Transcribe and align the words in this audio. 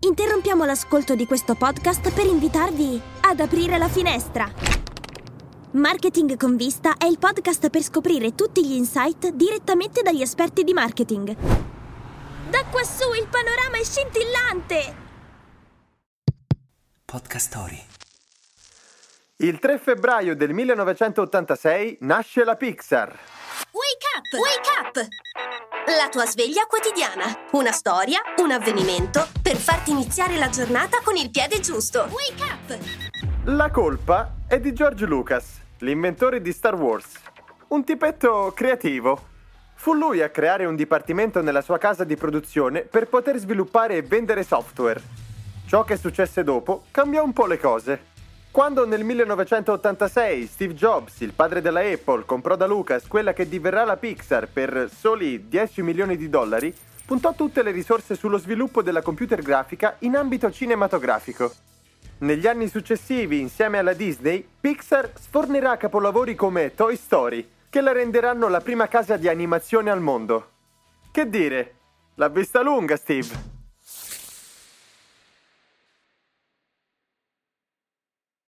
Interrompiamo 0.00 0.64
l'ascolto 0.64 1.16
di 1.16 1.26
questo 1.26 1.56
podcast 1.56 2.12
per 2.12 2.24
invitarvi 2.24 3.00
ad 3.22 3.40
aprire 3.40 3.78
la 3.78 3.88
finestra. 3.88 4.48
Marketing 5.72 6.36
con 6.36 6.54
vista 6.54 6.96
è 6.96 7.06
il 7.06 7.18
podcast 7.18 7.68
per 7.68 7.82
scoprire 7.82 8.36
tutti 8.36 8.64
gli 8.64 8.74
insight 8.74 9.30
direttamente 9.30 10.02
dagli 10.02 10.22
esperti 10.22 10.62
di 10.62 10.72
marketing. 10.72 11.34
Da 12.48 12.64
quassù 12.70 13.12
il 13.12 13.26
panorama 13.28 13.76
è 13.76 13.82
scintillante! 13.82 14.94
Podcast 17.04 17.48
Story. 17.48 17.84
Il 19.38 19.58
3 19.58 19.78
febbraio 19.78 20.36
del 20.36 20.54
1986 20.54 21.98
nasce 22.02 22.44
la 22.44 22.54
Pixar. 22.54 23.18
Wake 23.72 24.06
up! 24.16 24.24
Wake 24.32 24.68
up! 24.80 25.08
La 25.98 26.08
tua 26.08 26.24
sveglia 26.24 26.64
quotidiana. 26.66 27.46
Una 27.52 27.70
storia, 27.72 28.20
un 28.38 28.50
avvenimento 28.50 29.28
per 29.42 29.56
farti 29.56 29.90
iniziare 29.90 30.38
la 30.38 30.48
giornata 30.48 31.00
con 31.04 31.16
il 31.16 31.30
piede 31.30 31.60
giusto. 31.60 32.08
Wake 32.10 32.42
up! 32.42 32.78
La 33.44 33.70
colpa 33.70 34.36
è 34.46 34.58
di 34.58 34.72
George 34.72 35.04
Lucas, 35.04 35.60
l'inventore 35.78 36.40
di 36.40 36.50
Star 36.52 36.76
Wars. 36.76 37.12
Un 37.68 37.84
tipetto 37.84 38.52
creativo. 38.54 39.36
Fu 39.74 39.92
lui 39.92 40.22
a 40.22 40.30
creare 40.30 40.64
un 40.64 40.74
dipartimento 40.74 41.42
nella 41.42 41.60
sua 41.60 41.76
casa 41.76 42.04
di 42.04 42.16
produzione 42.16 42.82
per 42.82 43.06
poter 43.06 43.36
sviluppare 43.36 43.96
e 43.96 44.02
vendere 44.02 44.44
software. 44.44 45.00
Ciò 45.66 45.84
che 45.84 45.98
successe 45.98 46.42
dopo 46.42 46.84
cambiò 46.90 47.22
un 47.22 47.34
po' 47.34 47.44
le 47.44 47.58
cose. 47.58 48.07
Quando 48.58 48.84
nel 48.84 49.04
1986 49.04 50.46
Steve 50.48 50.74
Jobs, 50.74 51.20
il 51.20 51.32
padre 51.32 51.60
della 51.60 51.78
Apple, 51.78 52.24
comprò 52.24 52.56
da 52.56 52.66
Lucas 52.66 53.06
quella 53.06 53.32
che 53.32 53.48
diverrà 53.48 53.84
la 53.84 53.96
Pixar 53.96 54.48
per 54.48 54.90
soli 54.92 55.46
10 55.46 55.82
milioni 55.82 56.16
di 56.16 56.28
dollari, 56.28 56.74
puntò 57.06 57.34
tutte 57.34 57.62
le 57.62 57.70
risorse 57.70 58.16
sullo 58.16 58.36
sviluppo 58.36 58.82
della 58.82 59.00
computer 59.00 59.42
grafica 59.42 59.94
in 60.00 60.16
ambito 60.16 60.50
cinematografico. 60.50 61.52
Negli 62.18 62.48
anni 62.48 62.66
successivi, 62.66 63.38
insieme 63.38 63.78
alla 63.78 63.92
Disney, 63.92 64.44
Pixar 64.60 65.12
sfornerà 65.14 65.76
capolavori 65.76 66.34
come 66.34 66.74
Toy 66.74 66.96
Story, 66.96 67.48
che 67.70 67.80
la 67.80 67.92
renderanno 67.92 68.48
la 68.48 68.60
prima 68.60 68.88
casa 68.88 69.16
di 69.16 69.28
animazione 69.28 69.88
al 69.88 70.00
mondo. 70.00 70.48
Che 71.12 71.30
dire? 71.30 71.74
L'ha 72.16 72.28
vista 72.28 72.60
lunga, 72.60 72.96
Steve! 72.96 73.57